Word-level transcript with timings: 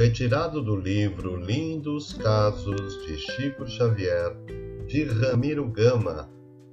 Retirado 0.00 0.62
do 0.62 0.76
livro 0.76 1.36
Lindos 1.36 2.14
Casos 2.14 3.04
de 3.04 3.18
Chico 3.18 3.66
Xavier, 3.68 4.34
de 4.86 5.04
Ramiro 5.04 5.68
Gama, 5.68 6.26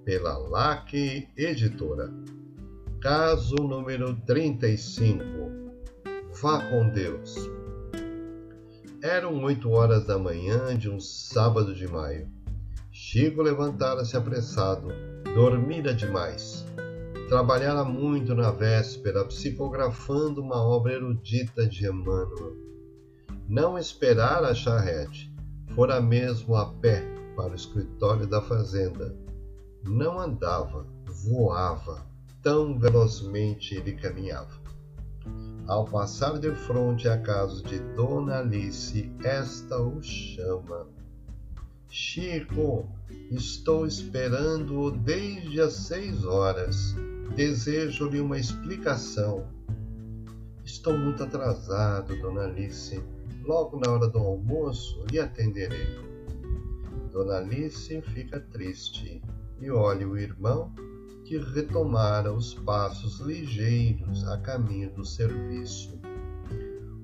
pela 0.06 0.38
LAC 0.38 0.94
Editora. 1.36 2.10
Caso 3.02 3.56
número 3.56 4.16
35. 4.26 5.22
Vá 6.42 6.70
com 6.70 6.90
Deus. 6.90 7.36
Eram 9.04 9.44
oito 9.44 9.72
horas 9.72 10.06
da 10.06 10.18
manhã 10.18 10.74
de 10.78 10.90
um 10.90 11.02
sábado 11.02 11.76
de 11.76 11.86
maio. 11.86 12.30
Chico 12.94 13.42
levantara-se 13.42 14.16
apressado, 14.16 14.88
dormira 15.36 15.94
demais. 15.94 16.66
Trabalhara 17.28 17.84
muito 17.84 18.34
na 18.34 18.52
véspera, 18.52 19.26
psicografando 19.26 20.42
uma 20.42 20.64
obra 20.64 20.94
erudita 20.94 21.68
de 21.68 21.86
Emmanuel 21.86 22.68
não 23.48 23.78
esperara 23.78 24.50
a 24.50 24.54
charrete, 24.54 25.34
fora 25.74 26.02
mesmo 26.02 26.54
a 26.56 26.66
pé 26.66 27.02
para 27.36 27.54
o 27.54 27.56
escritório 27.56 28.28
da 28.28 28.42
fazenda. 28.42 29.16
Não 29.86 30.20
andava, 30.20 30.86
voava, 31.06 32.06
tão 32.44 32.78
velozmente 32.78 33.76
ele 33.76 33.94
caminhava. 33.94 34.52
Ao 35.66 35.86
passar 35.86 36.40
de 36.40 36.54
frente 36.54 37.08
à 37.08 37.18
casa 37.18 37.64
de 37.64 37.80
Dona 37.96 38.40
Alice, 38.40 39.10
esta 39.24 39.80
o 39.80 40.02
chama. 40.04 40.88
Chico, 41.90 42.90
estou 43.32 43.88
esperando-o 43.88 44.92
desde 44.92 45.62
as 45.62 45.74
seis 45.74 46.26
horas. 46.26 46.96
Desejo-lhe 47.36 48.20
uma 48.20 48.38
explicação. 48.38 49.46
Estou 50.66 50.98
muito 50.98 51.24
atrasado, 51.24 52.16
Dona 52.22 52.44
Alice 52.44 53.02
Logo 53.48 53.80
na 53.80 53.94
hora 53.94 54.10
do 54.10 54.20
almoço 54.20 55.06
lhe 55.10 55.22
atenderei. 55.22 55.88
Dona 57.14 57.38
Alice 57.38 58.02
fica 58.02 58.42
triste 58.42 59.24
e 59.62 59.72
olha 59.72 60.06
o 60.06 60.18
irmão 60.18 60.76
que 61.24 61.38
retomara 61.38 62.34
os 62.34 62.54
passos 62.54 63.22
ligeiros 63.22 64.28
a 64.28 64.38
caminho 64.40 64.92
do 64.92 65.06
serviço. 65.06 65.98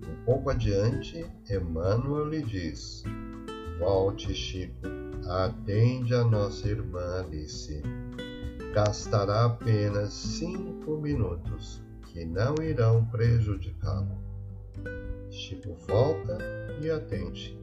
Um 0.05 0.25
pouco 0.25 0.49
adiante, 0.49 1.25
Emmanuel 1.49 2.27
lhe 2.27 2.41
diz: 2.41 3.05
Volte, 3.79 4.35
Chico, 4.35 4.85
atende 5.25 6.13
a 6.13 6.25
nossa 6.25 6.67
irmã 6.67 7.21
Alice. 7.21 7.81
Gastará 8.73 9.45
apenas 9.45 10.11
cinco 10.11 10.97
minutos, 10.97 11.81
que 12.11 12.25
não 12.25 12.55
irão 12.61 13.05
prejudicá-lo. 13.05 14.32
Chico 15.29 15.73
volta 15.87 16.37
e 16.81 16.89
atende. 16.89 17.57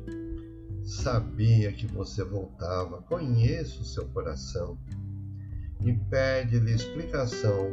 Sabia 0.85 1.73
que 1.73 1.87
você 1.87 2.25
voltava, 2.25 3.03
conheço 3.03 3.85
seu 3.85 4.07
coração. 4.09 4.79
E 5.81 5.93
pede-lhe 5.93 6.73
explicação 6.73 7.71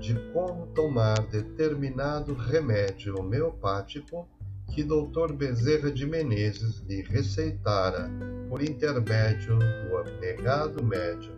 de 0.00 0.14
como 0.32 0.66
tomar 0.68 1.18
determinado 1.28 2.34
remédio 2.34 3.18
homeopático 3.18 4.28
que 4.72 4.84
Dr. 4.84 5.32
Bezerra 5.32 5.90
de 5.90 6.06
Menezes 6.06 6.80
lhe 6.86 7.02
receitara 7.02 8.10
por 8.48 8.62
intermédio 8.62 9.58
do 9.58 9.96
abnegado 9.96 10.84
médium. 10.84 11.36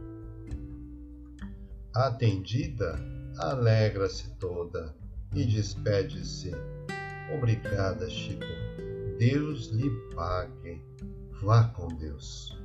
Atendida, 1.95 2.99
alegra-se 3.39 4.31
toda 4.39 4.95
e 5.35 5.45
despede-se 5.45 6.53
Obrigada, 7.35 8.09
Chico. 8.09 8.45
Deus 9.19 9.69
lhe 9.69 9.91
pague. 10.15 10.83
Vá 11.43 11.65
com 11.65 11.89
Deus. 11.89 12.59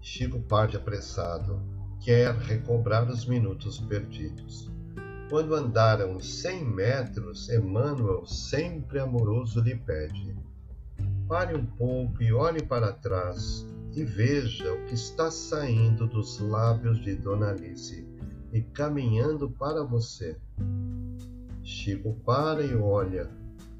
Chico 0.00 0.40
parte 0.40 0.76
apressado, 0.76 1.60
quer 2.00 2.34
recobrar 2.34 3.08
os 3.08 3.26
minutos 3.26 3.78
perdidos. 3.80 4.70
Quando 5.28 5.54
andaram 5.54 6.18
cem 6.18 6.64
metros, 6.64 7.50
Emmanuel, 7.50 8.24
sempre 8.24 8.98
amoroso, 8.98 9.60
lhe 9.60 9.74
pede: 9.74 10.34
Pare 11.28 11.54
um 11.54 11.66
pouco 11.66 12.22
e 12.22 12.32
olhe 12.32 12.62
para 12.62 12.92
trás 12.92 13.66
e 13.94 14.04
veja 14.04 14.72
o 14.72 14.86
que 14.86 14.94
está 14.94 15.30
saindo 15.30 16.06
dos 16.06 16.40
lábios 16.40 17.02
de 17.02 17.14
Dona 17.14 17.50
Alice 17.50 18.06
e 18.52 18.62
caminhando 18.62 19.50
para 19.50 19.84
você. 19.84 20.38
Chico 21.62 22.14
para 22.24 22.62
e 22.62 22.74
olha, 22.74 23.30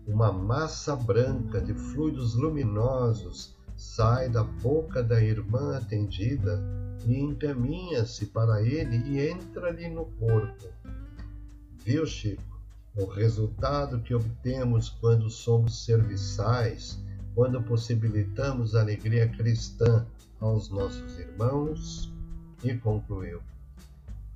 uma 0.08 0.32
massa 0.32 0.96
branca 0.96 1.60
de 1.60 1.74
fluidos 1.74 2.34
luminosos 2.34 3.54
sai 3.76 4.28
da 4.30 4.42
boca 4.42 5.02
da 5.02 5.22
irmã 5.22 5.76
atendida 5.76 6.60
e 7.06 7.14
encaminha-se 7.20 8.26
para 8.26 8.62
ele 8.62 8.96
e 9.06 9.28
entra-lhe 9.28 9.88
no 9.88 10.06
corpo. 10.06 10.66
Viu, 11.84 12.06
Chico? 12.06 12.42
O 12.96 13.04
resultado 13.04 14.00
que 14.00 14.14
obtemos 14.14 14.88
quando 14.88 15.30
somos 15.30 15.84
serviçais, 15.84 16.98
quando 17.34 17.62
possibilitamos 17.62 18.74
a 18.74 18.80
alegria 18.80 19.28
cristã 19.28 20.04
aos 20.40 20.70
nossos 20.70 21.18
irmãos? 21.18 22.12
E 22.64 22.74
concluiu: 22.74 23.40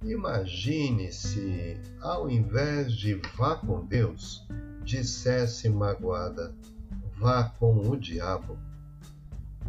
Imagine 0.04 1.12
se, 1.12 1.76
ao 2.00 2.30
invés 2.30 2.92
de 2.92 3.14
vá 3.36 3.56
com 3.56 3.84
Deus, 3.84 4.46
dissesse 4.92 5.70
magoada: 5.70 6.54
Vá 7.16 7.44
com 7.44 7.88
o 7.88 7.96
diabo. 7.96 8.58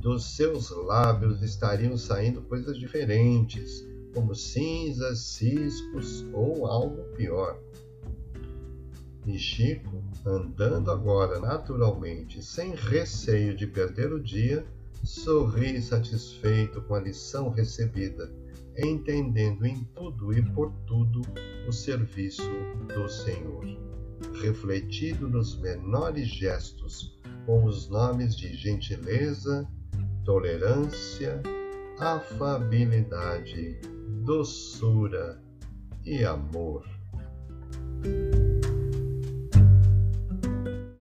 Dos 0.02 0.36
seus 0.36 0.70
lábios 0.70 1.42
estariam 1.42 1.96
saindo 1.96 2.42
coisas 2.42 2.78
diferentes, 2.78 3.88
como 4.14 4.36
cinzas, 4.36 5.20
ciscos 5.20 6.26
ou 6.34 6.66
algo 6.66 7.04
pior. 7.16 7.58
E 9.26 9.40
Chico, 9.40 10.04
andando 10.26 10.92
agora 10.92 11.40
naturalmente, 11.40 12.44
sem 12.44 12.76
receio 12.76 13.56
de 13.56 13.66
perder 13.66 14.12
o 14.12 14.22
dia, 14.22 14.66
sorri 15.06 15.82
satisfeito 15.82 16.82
com 16.82 16.96
a 16.96 17.00
lição 17.00 17.48
recebida, 17.48 18.30
entendendo 18.78 19.66
em 19.66 19.86
tudo 19.96 20.34
e 20.34 20.42
por 20.52 20.74
tudo 20.86 21.22
o 21.66 21.72
serviço 21.72 22.52
do 22.94 23.08
Senhor 23.08 23.94
refletido 24.42 25.28
nos 25.28 25.60
menores 25.60 26.28
gestos, 26.28 27.20
com 27.46 27.66
os 27.66 27.90
nomes 27.90 28.36
de 28.36 28.56
gentileza, 28.56 29.68
tolerância, 30.26 31.42
afabilidade, 32.00 33.80
doçura 34.24 35.42
e 36.06 36.24
amor. 36.24 36.84